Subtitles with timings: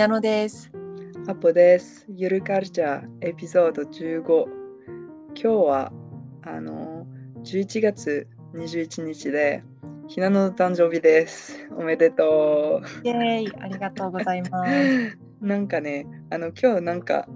[0.00, 0.72] なのです。
[1.28, 2.06] アポです。
[2.08, 4.46] ゆるカルチャーエピソード15。
[5.34, 5.92] 今日は
[6.40, 7.06] あの
[7.42, 9.62] 11月21日で
[10.08, 11.68] ひなの誕生日です。
[11.76, 15.18] おめでとイエーイ、ありがとうございます。
[15.42, 15.44] う。
[15.46, 17.28] なんかね、あの今日なんか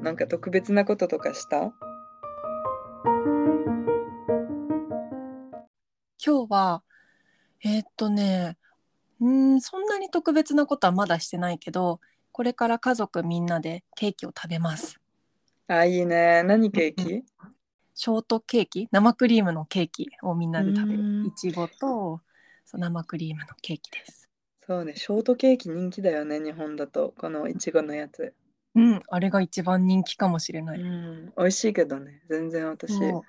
[0.00, 1.74] なんか特別なこととかした？
[6.24, 6.84] 今日は、
[7.64, 8.58] えーっとね、
[9.20, 12.00] うーん、そんなに特別なことはまだしてないけど、
[12.32, 15.00] これから家族みんなでケーキを食べます。
[15.68, 16.42] あ、いいね。
[16.42, 17.24] 何ケーキ？
[17.94, 21.04] ショートケーキ、生クリームのケーキをみんなで食べる。
[21.24, 22.20] いちごと
[22.74, 24.28] 生クリームのケーキです。
[24.66, 27.14] そうね、ショートケーキ人気だよね、日本だと。
[27.16, 28.34] このいちごのやつ。
[28.74, 30.82] うん、あれが一番人気かもしれなうい。
[30.82, 33.24] ん、美味しいけどね、全然私そ好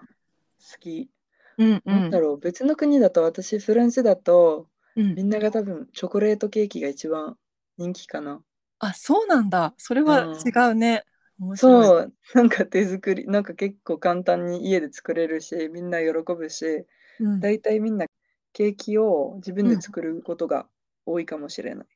[0.80, 1.10] き。
[1.58, 2.22] ううんうなんだん。
[2.22, 7.38] ろう別の国だと私フランスだとうんみんなが多分チョコレートケーキが一番
[7.78, 8.42] 人気かな。
[8.80, 9.74] あ、そうなんだ。
[9.78, 11.04] それはうん違うね。
[11.40, 11.88] 面白い。
[11.88, 16.86] そう、なんか手作り、なんか結構簡単に家で作れるし、みんな喜ぶし、
[17.20, 18.06] うんだいたいみんな
[18.54, 20.68] ケーキを自分で作ることが
[21.06, 21.88] 多いかもしれない。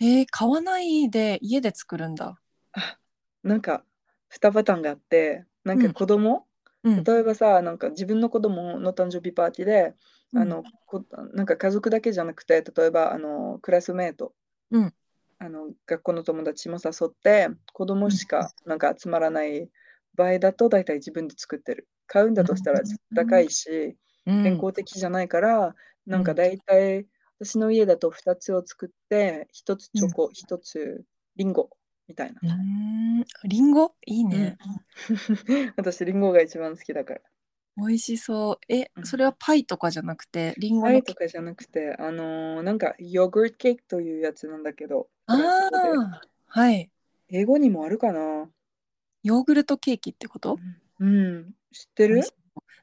[0.00, 2.40] えー、買わないで家で作るんだ。
[2.72, 2.98] あ、
[3.42, 3.84] なんか
[4.28, 6.46] 2パターンがあって、なんか子供、
[6.82, 7.04] うん。
[7.04, 9.94] 例えばさ、なんか自分の子供の誕生日パーティーで、
[10.34, 14.32] あうんのこなんか家族だけじゃなくて、例えばあのクラスメート、
[14.70, 14.94] うん
[15.42, 19.70] あの学校の友達も誘って、子供しかなんか集まらない
[20.14, 21.88] 場合だと、大体自分で作ってる。
[22.06, 25.74] 買うんだとしたらうん高いし、うん健康的じゃないから、
[26.06, 27.06] なんかうん大体
[27.40, 31.04] 私の家だと2つを作って、1つチョコ、1つ
[31.36, 31.70] リンゴ
[32.06, 32.40] みたいな。
[32.42, 33.24] うーん。
[33.44, 33.94] リンゴ？
[34.04, 34.58] いいね。
[35.76, 37.20] 私、リンゴが一番好きだから。
[37.76, 38.58] 美味しそう。
[38.68, 46.90] えう、んそれはパイとかじゃなくて、リンゴのパイとかじゃなくて、あのーなんかヨーグルトケーキというやつなんだけど、ああ、はい。
[47.28, 48.50] 英語にもあるかな？
[49.22, 50.58] ヨーグルトケーキってこと？
[50.98, 52.22] うん、知ってる？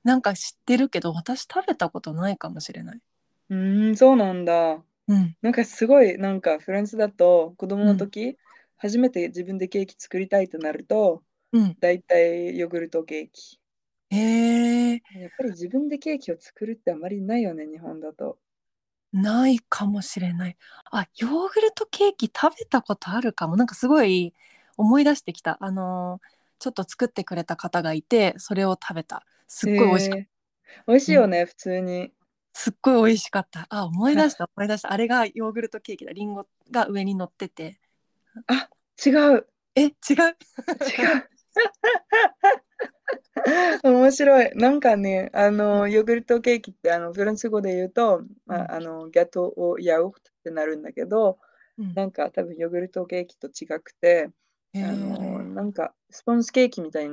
[0.03, 2.99] なんか知ってるけど、私食べたことないかもしれない。
[3.49, 4.81] うーん、そうなんだ。
[5.07, 5.35] うん。
[5.41, 8.37] なんかすごい、なんかフランスだと子供の時、
[8.77, 11.77] 初めて自分でケーキ作りたいとなると、うん。
[11.79, 13.59] だいたいヨーグルトケーキ。
[14.09, 18.39] へえ、やっぱり自分でケーキを作るってあまりないよね、日本だと。
[19.13, 20.57] ないかもしれない。
[20.91, 23.55] あ、ヨーグルトケーキ食べたことあるかも。
[23.57, 24.33] なんかすごい
[24.77, 25.57] 思い出してきた。
[25.63, 26.27] あのー
[26.59, 29.23] ちょっと作ってくれた方がいて、それを食べた。
[29.47, 30.25] すっごい美味しかった。
[30.87, 32.11] 美味しいよね、普通に。
[32.53, 33.67] すっごい美味しかった。
[33.69, 34.91] あ、思い出した、思い出した。
[34.91, 36.11] あれがヨーグルトケーキだ。
[36.11, 37.79] リンゴが上に乗ってて。
[38.47, 38.69] あ、
[39.05, 39.47] 違う。
[39.75, 40.37] え、違う。
[40.85, 41.29] 違う。
[43.83, 44.51] 面白い。
[44.55, 51.39] なんかね、あの、ヨーグルトケーキって、あの、フランス語で言うと、まあ、あの、ギャトーをヤウフトってなるんだけど、
[51.77, 54.31] うんなんか多分ヨーグルトケーキと違くて、
[54.73, 57.09] へあの、ーなんかスポンジケーキみたい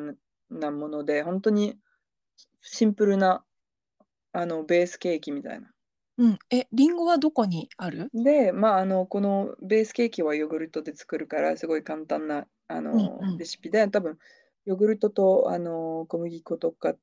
[0.51, 1.79] なもので、本当に
[2.63, 3.45] シンプルな、
[4.33, 5.71] あの、ベースケーキみたいな。
[6.17, 6.39] うん。
[6.51, 8.09] え、リンゴはどこにある？
[8.15, 14.19] で、まあ、あの、このベースケーキはヨーグルトで作るから、すごい簡単な、あの、うんうんレシピで、多分、
[14.67, 16.95] ヨーグルトと、あの、小麦粉とか、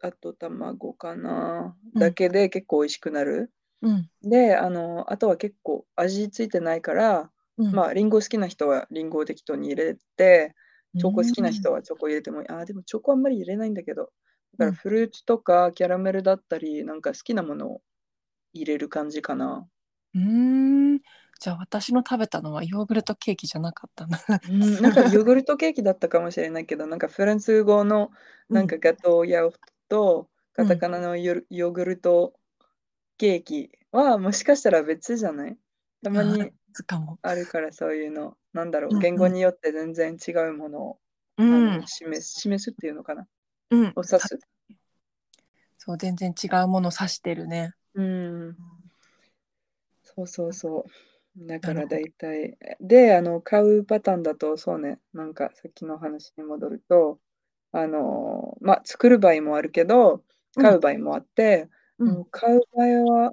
[0.00, 3.52] あと卵かな、うんだけで結構美味しくなる。
[3.82, 4.10] うん。
[4.22, 10.54] で、あの、あとは結構味ついてないから、うん、まあ、リンゴ好きな人はリンゴを適当に入れて、
[10.98, 11.72] チョコ好きな人は。
[11.72, 12.48] はチョコ入れてもいい。
[12.48, 14.12] あー、でもチョコあんまり入れないんだけど。
[14.58, 17.82] だからうんフルーツとかキャラメルだったり、なんか好きなものを
[18.54, 19.68] 入れる感じかな。
[20.14, 21.00] うーん。
[21.38, 24.18] じゃあ私の食べたのはヨーグルトケーキじゃなかったな。
[24.48, 28.10] うん、なんかヨーグルトケーキだったかもしれないけど、なんかフランス語の
[28.48, 32.34] なんかガトーヤウフトとカタカナのヨヨーグルト
[33.18, 35.56] ケーキはもしかしたら別じゃない？
[36.02, 36.52] たまに。
[37.22, 40.98] あるからそういうの、なんだろう、言語によって全然違うものを、
[41.38, 41.86] うあんの。
[41.86, 43.26] 示す示すっていうのかな？
[43.70, 43.86] うん。
[43.86, 44.38] を指す。
[45.78, 47.72] そう、全然違うものを指してるね。
[47.94, 48.56] うん、
[50.02, 50.90] そうそうそう。
[51.36, 57.20] だから大体、で、あの、買うパターンだと、そうね、なんかさっきの話に戻ると、
[57.72, 60.24] あの、まあ、作る場合もあるけど、
[60.54, 61.68] 買う場合もあって、
[61.98, 62.08] うん。
[62.08, 63.30] もう買う場合は、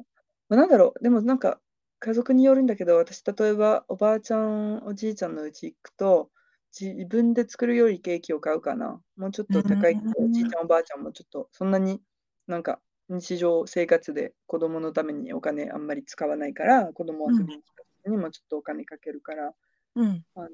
[0.49, 1.59] まあ、なんだろう、でもなんか
[1.99, 6.29] 家族によるんだけど、私、例えばおばあちゃん、おじいちゃんのうち行くと、
[6.77, 8.99] 自分で作るよりケーキを買うかな。
[9.15, 12.01] もうちょっと高いけど、うんおじいちゃん、おばあちゃんもちょっと、そんなに
[12.47, 17.65] なんか日常生活で子供のためにお金あんまり使わないから、子供遊びに来
[18.09, 19.53] にもちょっとお金かけるから、
[19.95, 20.25] うん。
[20.35, 20.47] あの、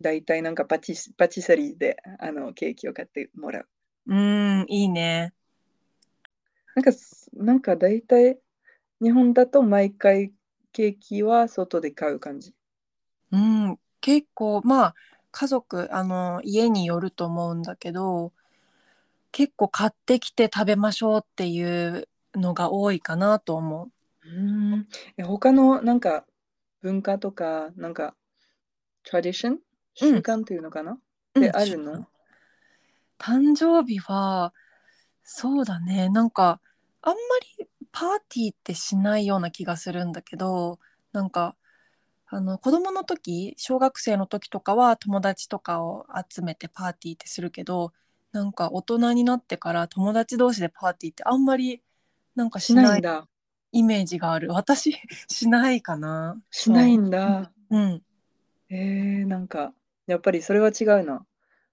[0.00, 3.68] 大体なんかパティスパティスリーであのケーキを買ってもらう。
[4.06, 5.34] うん、いいね。
[6.74, 8.38] なんかす、なんか大体、
[9.02, 10.32] 日本だと毎回
[10.72, 12.54] ケーキは外で買う感じ。
[13.32, 14.94] うん、結構まあ
[15.30, 18.32] 家族あの家によると思うんだけど
[19.32, 23.92] 結構買ってきて食べましょうっていうのが多いかなと思う。
[24.28, 24.88] うーん。
[25.16, 26.26] え、他のなんか
[26.82, 28.14] 文化とか、なんか、
[29.04, 29.60] トラディションうん。
[29.94, 30.98] 習慣っていうのかな？
[31.34, 32.06] うあるの？
[33.18, 34.52] 誕生日は
[35.24, 36.08] そうだね。
[36.08, 36.60] なんか
[37.02, 37.18] あんま
[37.58, 40.78] りパーティーってしないような気がするんだけど
[41.12, 41.56] なんか
[42.26, 47.92] あの子供の時小学生の時とかは友達とかを集めてパーティーってするけど
[48.32, 51.82] なんか大人になってから友達同士でパーティーってあんまり
[52.36, 52.84] なんかししない。
[52.86, 53.26] ないんだ。
[53.72, 54.92] イメージがある私
[55.28, 57.52] しないかなしないそんだ。
[57.70, 58.02] ううん
[58.70, 59.74] えー、なんか、
[60.06, 61.26] やっぱりそれは違うな。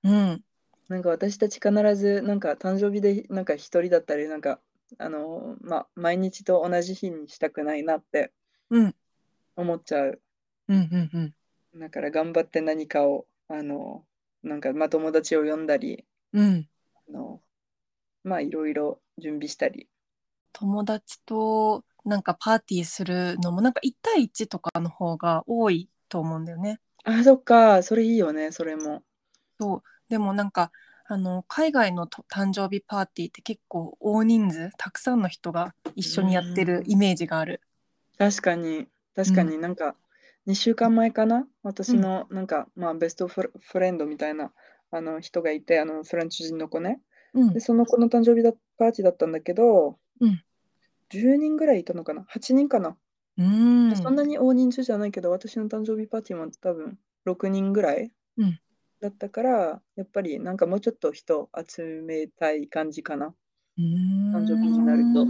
[0.03, 0.43] うん
[0.87, 4.61] なんか私たち必ず、なんか誕生日で、なんか一人だったり、なんか、
[4.99, 8.31] あの、まあ、毎日と同じ日にしたくないなって
[8.69, 8.95] うん
[9.55, 10.21] 思っちゃう。
[10.67, 11.35] うんうんうん
[11.79, 14.05] だから頑張って何かを、あの、
[14.43, 16.69] なんか、まあ、友達を呼んだり、うん
[17.09, 17.41] あの、
[18.23, 19.89] まあ、いろいろ準備したり。
[20.55, 26.79] 友達となんかパーティーするのもなんか1対1とかの方が多いと思うんだよね。
[27.03, 29.03] あ、そっか、それいいよね、それも。
[29.59, 29.83] そう。
[30.09, 30.71] でもなんか
[31.07, 37.61] あの海外のと誕生日パーティーって結構大人数たくさんの人が一緒にやってるイメージがある。
[38.17, 39.57] 確かに、確かに。
[39.57, 39.95] なんか、
[40.45, 41.47] 2週間前かな？
[41.63, 42.01] 私うん。
[42.01, 44.51] の、なんか、まあ、ベストフレンドみたいな、
[44.91, 47.01] あの、人がいて、あの、フレンチ人の子ね。
[47.33, 47.49] うん。
[47.53, 50.43] で、その子の誕生日だパーティーだったんだけど、うん。
[51.09, 52.97] 10人ぐらいいたのかな ?8 人かな、
[53.37, 53.43] う
[53.95, 58.59] そんなに大人数じゃないけど、私の誕生日パーティーも多分6人ぐらいうん。
[59.01, 63.35] だったから、やっぱりなんかもうちょっと人集めたい感じかな。
[63.77, 63.81] う
[64.31, 65.27] 誕生日になると。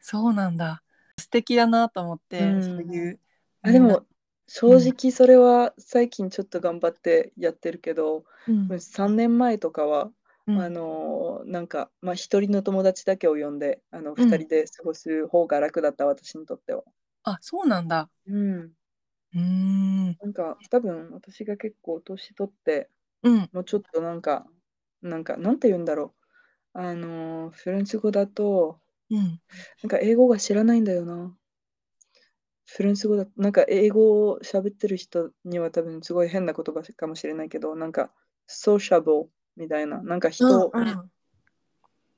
[0.00, 0.82] そうなんだ。
[1.18, 2.60] 素敵だなと思って、うん。
[2.62, 3.20] そういう
[3.62, 3.94] あ、でみんな。
[3.94, 4.06] も、
[4.46, 8.80] 正直それは最近ちょっと頑張ってやってるけど、うん。
[8.80, 10.10] 3年前とかは、
[10.46, 16.84] うんあのーなんか、まあ、一人の友達だけを呼んで、あの、うん二人で過ごす方が楽だった、私にとっては。
[17.22, 18.10] あそうなんだ。
[18.26, 18.74] うん。
[19.34, 19.40] うー
[20.12, 22.90] んなんか、多分私が結構年取って、
[23.22, 24.46] うんもうちょっとなんか、
[25.02, 26.14] なんか、なんて言うんだろ
[26.74, 26.78] う。
[26.80, 28.80] あのーフランス語だと、
[29.10, 29.40] うん
[29.82, 31.36] なんか英語が知らないんだよな。
[32.66, 38.12] フランス語だ、なんか英語を喋ってる人には多分すごい変な言葉かもしれないけど、なんか、
[38.46, 40.72] ソーシャブルみたいな、なんか人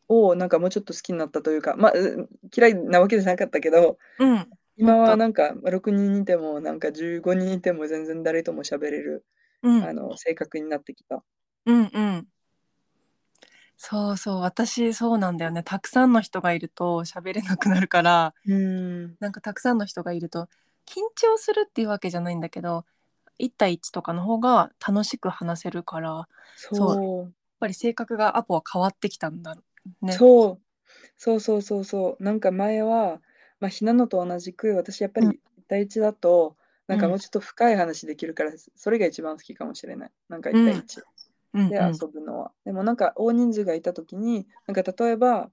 [0.08, 4.46] をなんかもうちょっと好きになったというか、まあ、う嫌いなわけじゃなかったけど、うん。
[4.78, 9.24] 今はなんか6人いても、なんか15人いても全然誰とも喋れる、
[9.62, 9.84] うん。
[9.84, 11.22] あの性格になってきた。
[11.64, 12.26] うんうん。
[13.78, 14.40] そうそう。
[14.40, 15.62] 私そうなんだよね。
[15.62, 18.34] たくさんの人がいると喋れなくなるから。
[18.46, 19.16] うん。
[19.18, 20.48] なんかたくさんの人がいると
[20.86, 22.84] 緊張するっていうわけじゃないんだけど
[23.38, 27.32] 1対1とかの方が楽しく話せるからやっそう。
[27.60, 29.56] ぱり性格がアポは変わってきたんだ
[30.02, 30.14] ね。
[30.14, 30.62] そう。
[31.16, 32.24] そうそうそうそう。
[32.24, 33.20] なんか前は、
[33.60, 36.56] まあ、ひなのと同じく、私やっぱうんり1対1だと、
[36.86, 40.12] なんかうんもうちょっと深い話できるから、それが一番好きかもしれない。
[40.28, 41.02] なんか1対1
[41.68, 42.52] でうんうん遊ぶのは。
[42.64, 45.50] でもなんか大人数がいたときに、なんか例えば、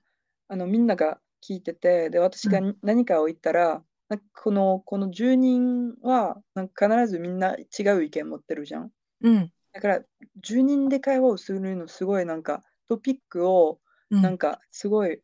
[0.49, 3.83] あのみんなが聞いてて、で、私がう何かを言ったら、
[4.13, 8.91] なんかこの、この10人は、なんか必ずみんな違う意見持ってるじゃん。
[9.21, 9.51] うん。
[9.71, 10.01] だから、
[10.39, 13.79] 10人で会話をするのすごいなんかトピックを
[14.11, 14.21] うん。
[14.21, 15.19] なんかすごい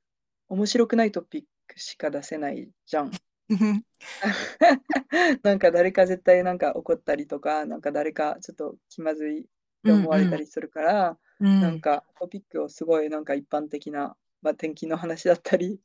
[0.48, 3.12] 面白くないトピックしか出せないじゃん。
[3.50, 3.86] うん。
[5.44, 9.46] なんか誰か絶対なんか怒ったりとか、なんか誰かちょっと気まずいっ
[9.86, 11.62] て思われたりするから、うん。
[11.62, 15.80] なんかトピックをすごいなんか一般的な、まあ、天気の話だったり、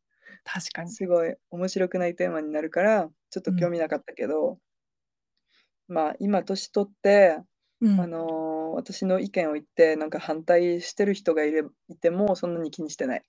[0.45, 0.91] 確かに。
[0.91, 4.59] すごい面白くないテーマになるから、ちょっと興味なかったけど、
[5.89, 7.39] まあ今年取って、
[7.81, 13.25] うんあのー私の意見を言って、なんか反対してる人がいれいても、そんなに気にしてない。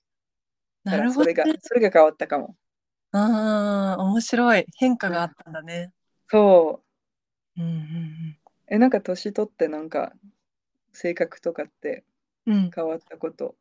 [0.84, 2.56] だなからそれがるほどね。、それが変わったかも。
[3.12, 4.66] ああ、面白い。
[4.76, 5.92] 変化があったんだね。
[6.28, 6.82] そ
[7.56, 7.60] う。
[7.62, 10.12] うんうんえ、なんか年取ってなんか
[10.92, 12.04] 性格とかって
[12.46, 12.56] うん。
[12.56, 13.54] うん、変わったこと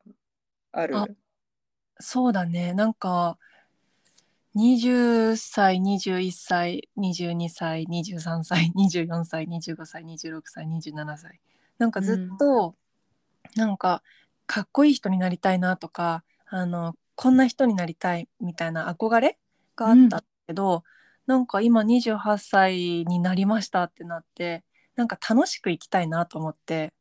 [0.72, 0.98] ある？
[0.98, 1.08] あ
[2.00, 2.74] そうだね。
[2.74, 3.38] なんか、
[4.56, 11.40] 20歳、21歳、22歳、23歳、24歳、25歳、26歳、27歳。
[11.78, 12.75] なんかずっと、
[13.56, 14.02] なんか、
[14.48, 19.38] かっこいい人になりたいなとか、あの、こんな人になりたいみたいな憧れ
[19.75, 20.84] があったけど、
[21.28, 24.64] なんか今28歳になりましたってなって、
[24.96, 26.94] なんか楽しく生きたいなと思って、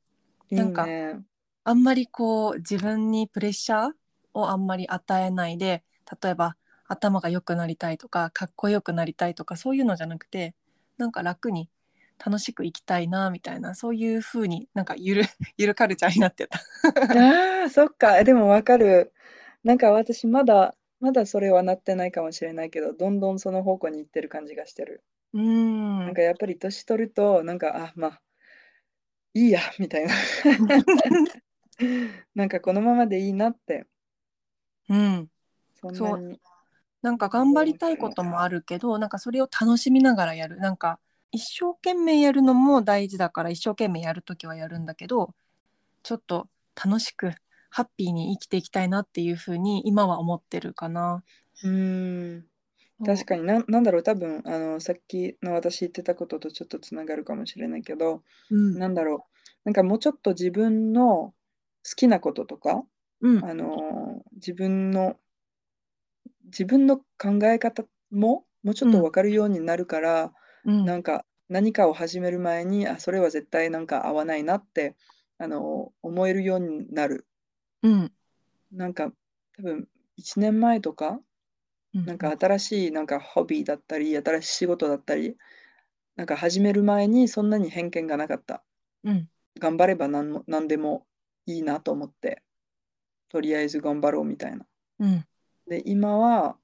[0.51, 1.21] なんかね。
[1.67, 3.91] あんまりこう自分にプレッシャー
[4.35, 5.85] をあんまり与えないで
[6.23, 6.57] 例えば
[6.89, 10.55] 頭が良くなりたいとかかっこよくなりたいとかそういうのじゃなくて
[10.99, 11.71] なんか楽に
[12.25, 15.25] 楽しく生きたいなみたいなそういう風になんかゆる
[15.59, 16.61] ゆるカルチャーになってた。
[17.09, 18.23] ああ、そっか。
[18.25, 19.13] でもわかる。
[19.63, 25.03] なんか私まだ、まだそれはなってないかもしれないけど、どんどんその方向に行ってる感じがしてる。
[25.33, 25.39] う
[26.07, 28.23] なんんかやっぱり年取ると、なんか、あ、まあ、
[29.35, 30.15] いいや、みたいな。
[32.35, 33.87] なんかこのままでいいなって、
[34.89, 35.29] うん、
[35.75, 36.19] そんなそう。
[36.19, 36.41] に。
[37.03, 40.57] なんか頑張りたいこともあるけどなんかそれを楽しみながらやる。
[40.59, 40.99] なんか
[41.33, 45.35] 一生懸命やるのも大事だから一生懸命やるときはやるんだけど
[46.03, 46.49] ちょっと
[46.83, 47.33] 楽しく
[47.71, 51.25] ハッピーに生きていきたいなっていうふうに今は思ってるかな。
[51.63, 52.45] うーん。
[53.05, 53.43] 確かに。
[53.43, 58.79] な、なんだろう、多分あのさっきの私言ってたこととちょっとつながるかもしれないけど、うん。
[58.79, 61.35] なんだろう、なんかもうちょっと自分の好
[61.97, 62.85] きなこととか、
[63.21, 63.45] うん。
[63.45, 65.17] あの自分の
[66.45, 70.33] 自分の考え方ももうちょっと分かるようになるから、
[70.65, 70.85] うん。
[70.85, 74.97] なんか何かを始める前にあそれは絶対なんか合わないなって
[75.39, 77.27] あの思えるようになる。
[77.83, 78.13] うん。
[78.73, 79.13] なんか
[79.57, 81.21] 多分1年前とか
[81.95, 82.07] うん。
[82.07, 85.37] なんか新しいなんかホビーだったり新しい仕事だったり
[86.17, 88.63] なんか始める前にそんなに偏見がなかった。
[89.05, 89.29] うん。
[89.59, 91.07] 頑張れば何も何でも
[91.47, 92.43] いいなと思って
[93.35, 94.65] とりあえず頑張ろうみたいな。
[95.01, 95.25] うん。
[95.67, 96.57] で今は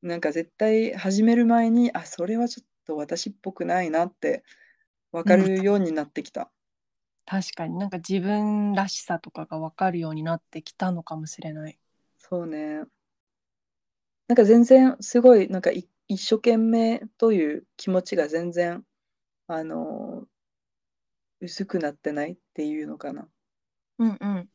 [0.00, 4.44] なんか絶対始める前にあそれはちょっと私っぽくないなって
[5.10, 6.52] 分かるようになってきた、
[7.24, 7.76] 確かに。
[7.78, 11.76] なんか自分らしさとかが分かるようになってきたのかもしれない。
[12.16, 12.84] そうね。
[14.28, 18.84] なんか全然すごいなんかい一生懸命という気持ちが全然
[19.48, 20.28] あの
[21.40, 23.26] 薄くなってないっていうのかな。
[23.98, 24.48] うんうん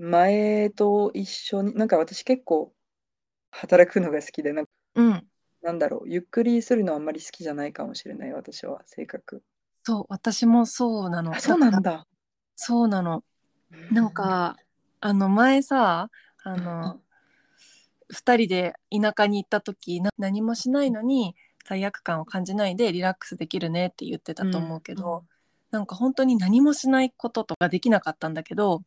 [0.00, 2.72] 前と一緒になんか私結構
[3.50, 5.26] 働くのが好きでなんかうん。
[5.62, 9.42] なんだろうゆっくりするのはあんまり好きじゃないかもしれない私は性格。
[9.84, 11.34] そう私もそうなの。
[11.34, 12.06] あそうなんだ。
[12.56, 13.22] そうなの。
[13.90, 14.56] なんか
[15.00, 16.08] あの前さ
[16.42, 17.00] あの
[18.10, 25.24] 2人で田舎に行った時な何もしないのに罪悪感を感じないでリラックスできるねって言ってたと思うけど、
[25.70, 28.82] なんか本当に何もしないこととかできなかったんだけど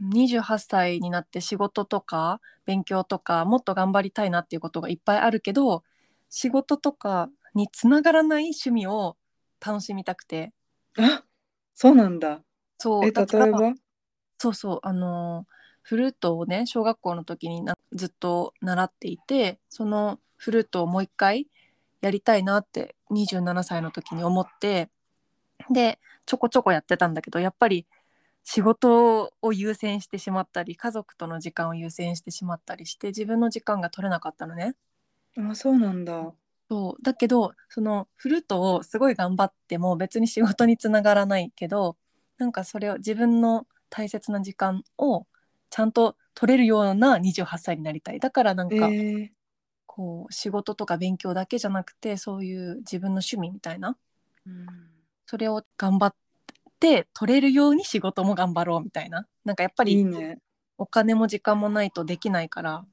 [0.00, 5.82] 28歳になって仕事とか勉強とかもっと頑張りたいなっていうことがいっぱいあるけど
[6.28, 9.16] 仕事とかにつながらない趣味を
[9.64, 10.52] 楽しみたくて。
[10.98, 11.24] あ
[11.74, 12.40] そうなんだ。
[12.40, 12.42] え
[12.78, 13.74] そうだから例えば？
[14.38, 15.46] そうそうあの
[15.82, 21.48] フルートをね小学校の時になずっと習っていてそのフルートをもう一回
[22.02, 24.90] やりたいなって27歳の時に思って
[25.70, 27.86] でちょこちょこやってたんだけどやっぱり
[28.46, 34.74] 仕事を優先してしまったり家族との時間を優先してしまったりして自分の時間が取れなかったのね。
[35.38, 36.34] あそうなんだ。
[36.70, 37.02] そう。
[37.02, 41.96] だけどそのフルートをすごい頑張っても別に仕事につながらないけど
[42.38, 45.26] なんかそれを自分の大切な時間を
[45.70, 48.20] ちゃんと取れるような28歳になりたい。
[48.20, 49.30] だからなんえかー、
[49.86, 53.98] こう仕事とか勉強だけじゃなくてそういう自分の趣味みたいな。
[54.46, 54.96] うん。
[55.26, 56.14] それを頑張っ
[56.78, 59.26] て取れるように仕事も頑張ろうみたいな。
[59.44, 60.38] なんかやっぱりいいね。
[60.78, 62.84] お金も時間もないとできないから、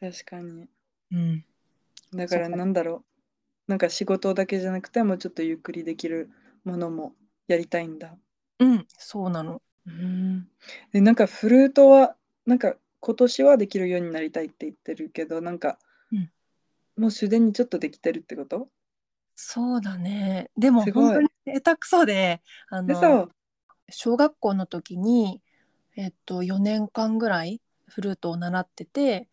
[0.00, 0.66] 確かに。
[1.12, 1.44] うん、
[2.14, 3.04] だからなんだろ
[3.66, 3.70] う。
[3.70, 6.30] なんか仕事だけじゃなくてもうちょっとゆっくりできる
[6.64, 7.12] ものも
[7.46, 8.16] やりたいんだ。
[8.60, 9.60] うん、そうなの。
[9.86, 10.48] うん。
[10.92, 12.16] でなんかフルートは
[12.46, 15.78] なんか今年はできるようになりたいって言ってるけどなんか、
[16.10, 16.30] うん。
[16.96, 18.68] もうすでにちょっとできてるってこと？
[19.40, 20.50] そうだね。
[20.56, 21.04] でもすごい。
[21.04, 21.28] 本当に
[21.60, 23.28] 下手くそであの嘘。
[23.90, 25.40] 小学校の時に、
[25.96, 29.28] えっと、4年間ぐらいフルートを習ってて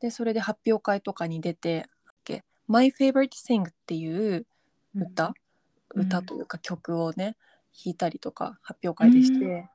[0.00, 1.86] でそれで発表会とかに出て
[2.66, 4.46] 「My Favorite Thing」っていう
[4.94, 5.34] 歌、
[5.94, 6.02] うん。
[6.02, 7.36] 歌というか曲をね
[7.84, 9.68] 弾いたりとか発表会でして、う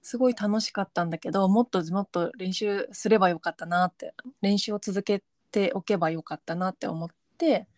[0.00, 7.68] すごい楽しかったんだけどもっともっと練習すればよかったなって練習を続けておけばよかったなって思って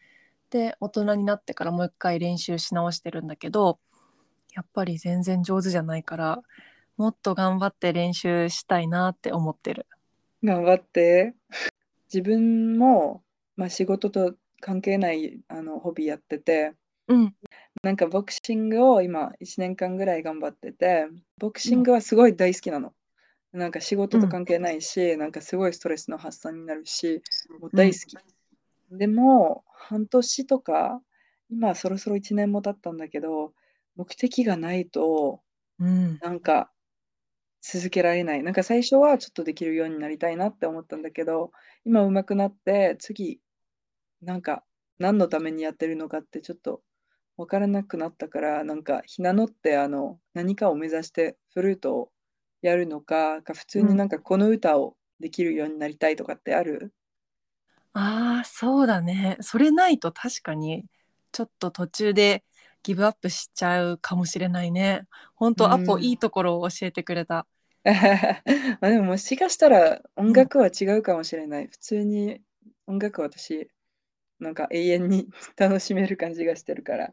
[0.50, 3.78] で大人になってからもう一回練習し直してるんだけど
[4.54, 6.42] やっぱり全然上手じゃないから
[6.96, 9.86] もっと頑張って練習したいなって思ってる。
[10.42, 11.34] 頑張って。
[12.12, 13.22] 自分も、
[13.56, 16.74] まあ、仕事と関係ないあのホビーやってて
[17.08, 17.34] うん。
[17.82, 21.06] なんかボクシングを今1年間ぐらい頑張ってて
[21.38, 22.92] ボクシングはすごい大好きなの、
[23.52, 27.22] なんか仕事と関係ないし、なんかすごいストレスの発散になるし
[27.60, 28.16] もう大好き、
[28.90, 31.02] でも半年とか
[31.48, 33.54] 今そろそろ1年も経ったんだけど
[33.96, 35.42] 目的がないと
[35.78, 36.20] うん。
[36.20, 36.72] なんか
[37.62, 38.42] 続けられない。
[38.42, 41.52] なんか最初はちょっとできるようになりたいなって思ったんだけど、
[41.84, 43.40] 今上手くなって次、
[44.22, 44.64] なんか
[44.98, 46.82] 何のためにやってるのかってちょっと
[47.36, 52.12] わからなくなったから、なんか、ひなのって、あの、何かを目指してフルートを
[52.62, 56.94] やるのか、か普通うんになんかこの歌をできるようになりたいとかってある？
[57.92, 59.36] ああ、そうだね。
[59.40, 60.86] それないと確かに
[61.32, 62.44] ちょっと途中で
[62.82, 65.06] ギブアップしちゃうかもしれないね。
[65.34, 66.18] 本う当アポいいん。
[66.18, 67.46] ところを教えてくれた。
[68.80, 70.48] まあでももしかしたら音うん。
[70.48, 71.66] 楽は違うかもしれない。
[71.68, 72.40] 普通に
[72.86, 73.70] 音楽は私、
[74.40, 77.12] なんか永遠に楽しめる感じがしてるから、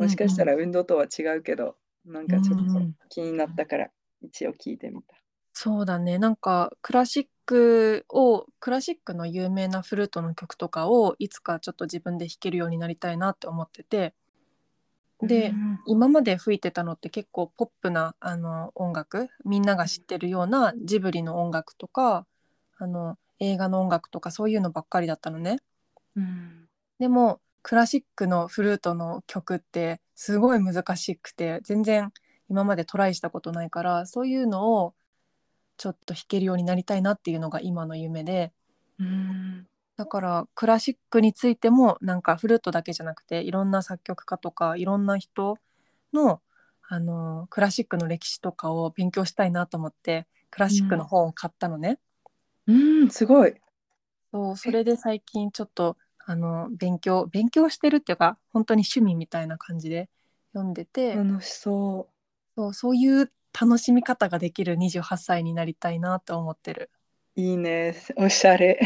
[0.00, 0.46] うんもしかしたうん。
[0.46, 1.76] ら運動とは違うけど、
[2.06, 2.94] なんうかちょっとんうん。
[3.10, 3.90] 気になったから
[4.22, 5.16] 一応聞いてみた。
[5.52, 6.18] そうだね。
[6.18, 14.14] なんかクラシックをクラシックの有名なフルートの曲とかをいつかちょっと自分で弾けるようになりたいなって思ってて。
[15.20, 15.80] うで、ん。
[15.86, 22.26] 今まで吹いてたのって結構ポップなあの音楽、みんなが知ってるようなジブリの音楽とか、
[22.76, 25.58] あの映画の音楽とかそういうのばっかりだったのね。
[26.16, 26.68] うん。
[26.98, 32.12] でもクラシックのフルートの曲ってすごい難しくて全然
[32.48, 34.94] 今までトライしたことないからそういうのを
[35.76, 38.52] ちょっと弾けるようになりたいなっていうのが今の夢で
[38.98, 39.66] うん。
[39.96, 45.56] だからクラシックについてもなんかフルートだけじゃなくていろんな作曲家とかいろんな人
[46.12, 46.40] の
[46.88, 51.06] あのクラシックの歴史とかを勉強したいなと思ってクラうシックのん。
[51.06, 51.98] 本を買ったのね。
[52.66, 52.72] う
[53.06, 53.54] ん、すごい。
[54.32, 60.08] そうそえ、れで最近ちょっとあの勉強勉強してるっていうか本当に趣味みたいな感じで
[60.52, 62.10] 読んでて楽しそ
[62.56, 66.90] そうそういう楽しみ方ができる28歳になりたいなと思ってる。
[67.36, 67.40] う。
[67.40, 67.94] いいね。
[68.16, 68.78] おしゃれ。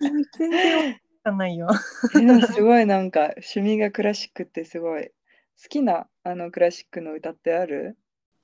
[0.00, 0.84] うん全然わ
[1.24, 1.68] かんないよ。
[2.52, 5.10] すごいなんか趣味がクラシックってすごい。
[5.62, 7.98] 好きなあのクラシックの歌ってある？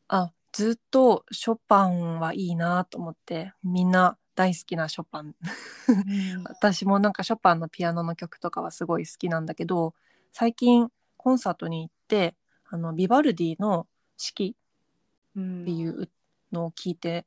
[0.09, 5.35] あずっとショパンはいいなと思ってみんな大好きなショパン
[5.89, 5.93] う
[6.39, 6.45] ん。
[6.45, 9.95] 私もなんかショパンのピアノの曲とかはすごい好きなんだけど
[10.33, 12.37] 最近コンサートに行って
[12.69, 14.64] あのビバルディの「四季」う。
[15.39, 16.09] っていうん
[16.53, 17.27] のを聞いて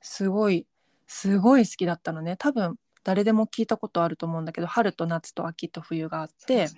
[0.00, 0.66] すごい
[1.06, 6.68] すごい好きだったのね多分誰でも聞いたことあると思うんだけど春と夏と秋と冬があってね。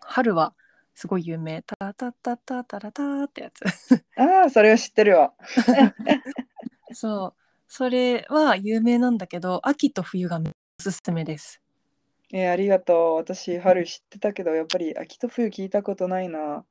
[0.00, 0.54] 春は
[0.94, 5.34] すごい有名「タタタタタラタ」ってやつああ、それを知ってるわ。
[6.92, 10.42] そうそれは有名なんだけど秋と冬がお
[10.82, 11.60] すすめです
[12.32, 13.14] えーありがとう。
[13.16, 16.64] 私、春知ってたけど、やっぱり秋と冬聞いたことないな。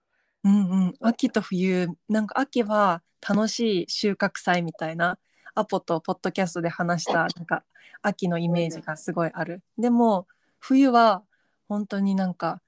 [0.43, 0.93] うんうん。
[1.01, 5.17] 秋と冬なんか秋は楽しい収穫祭みたいな
[5.55, 7.63] アポとポッドキャストで話した なんか
[8.01, 9.61] 秋のイメージがすごいある。
[9.77, 10.27] でも
[10.59, 11.23] 冬は
[11.67, 12.61] 本当になんか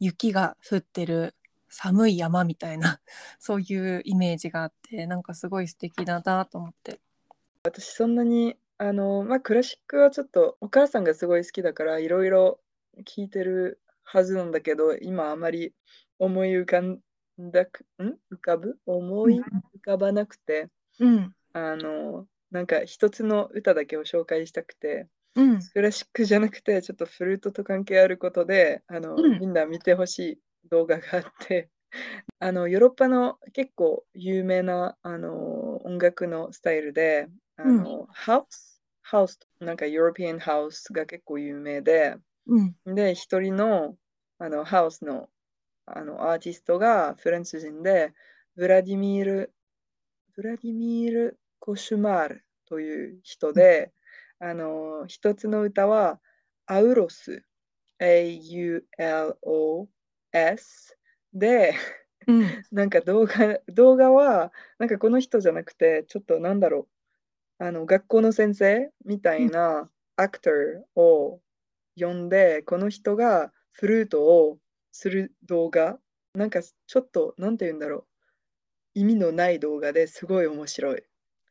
[0.00, 1.34] 雪が降ってる
[1.68, 3.00] 寒い山みたいな
[3.38, 7.00] そういうイメージがあってなんかすごい素敵だなと思って。
[7.66, 12.60] 私、そんなに、あの、まあ、クラシックはちょっと、お母さんがすごい好きだから、いろいろ
[13.06, 15.72] 聞いてるはずなんだけど、今あまり
[16.18, 17.00] 思い浮かん
[17.38, 18.18] だく、ん？
[18.34, 18.78] 浮かぶ？
[18.86, 21.34] 思い浮かばなくて、うん。
[21.52, 25.60] あの、なんか一つの歌だけを紹介したくて、うん。
[25.72, 29.38] クラシックじゃなくて、ちょっとフルートと関係あることで、あの、うん。
[29.40, 30.18] みんな見てほし
[30.64, 31.70] い動画があって、
[32.40, 37.84] あの、ヨーロッパの結構有名な、あの、音楽のスタイルで、あうん。
[37.84, 42.74] の、ハウス、ハウス、なんかヨーロピアンハウスが結構有名で、うん。
[42.94, 43.96] で、一人の、
[44.38, 45.28] あの、ハウスの、
[45.86, 48.14] あの、アーティストがフランス人で、
[48.56, 49.54] ブラディミール、
[50.34, 53.92] ブラディミール・コシュマールという人で、
[54.38, 56.20] あの、一つの歌は、
[56.66, 57.44] アウロス、
[58.00, 58.88] A-U-L-O-S
[61.34, 61.74] で、
[62.26, 62.40] うん。
[62.72, 66.88] なんか動画、動画は、なんかこの人じゃなくて、ちょっとなんだろ
[67.60, 70.54] う、あの、学校の先生みたいなアクター
[71.00, 71.40] を
[71.96, 74.58] 呼んで、この人がフルートを
[74.94, 75.98] する動画、
[76.34, 78.06] なんかちょっと、なんて言うんだろう、
[78.94, 81.02] 意味のない動画ですごい面白い。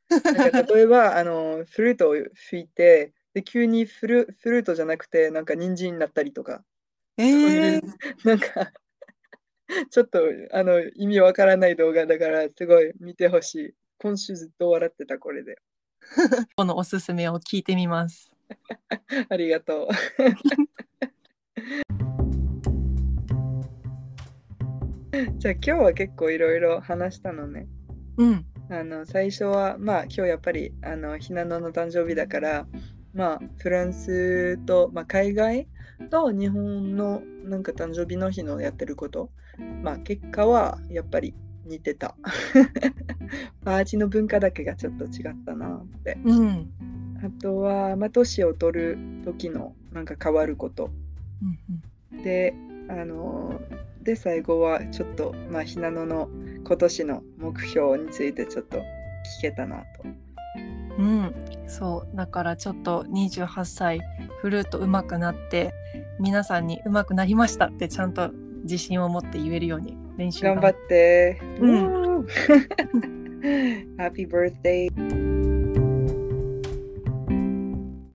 [0.10, 6.64] なんか 例えば、あの、フルートを吹いて、で、急にフル、フルートじゃなくて、なんか人参になったりとか、
[7.18, 7.82] えー、
[8.24, 8.72] なんか、
[9.92, 13.76] ちょっと、あの、意味わからない動画だから、すごい見てほしい。
[13.98, 15.58] 今週ずっと笑ってた、これで。
[16.56, 18.32] このおすすめを聞いてみます。
[19.30, 19.88] ありがとう。
[25.38, 27.68] じゃあ今日は結構いろいろ話したのね。
[28.18, 32.66] うんあの最初はまあ今日やっぱりあのひなのの誕生日だから
[33.14, 35.68] まあフランスと、まあ、海外
[36.10, 39.30] と日本のなんか誕生日の日のやってること
[39.84, 42.16] まあ結果はやっぱり似てた。
[43.64, 46.18] パーティーの文化だけがちょっと違ったなって。
[46.24, 46.72] うん
[47.24, 50.90] あとは、まあ、年を取る時のなんか変わること。
[52.12, 52.54] うんで、
[52.90, 53.60] あの
[54.04, 56.30] で最後はちょっと、まあ、ひなのの
[56.66, 58.84] 今年の目標についてちょっと聞
[59.42, 60.04] けたなと。
[60.98, 61.34] うん、
[61.68, 64.00] そうだからちょっと28歳
[64.42, 65.74] フルート上手くなって
[66.20, 68.30] 皆さんに上手くなりましたってちゃんと
[68.64, 71.42] 自信を持って言えるように練習頑張って。
[71.60, 72.26] うん
[73.98, 75.33] Happy birthday!